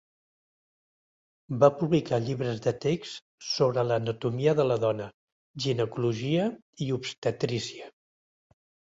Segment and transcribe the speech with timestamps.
[1.63, 5.07] Va publicar llibres de text sobre l'anatomia de la dona,
[5.65, 6.47] ginecologia
[6.87, 7.91] i obstetrícia.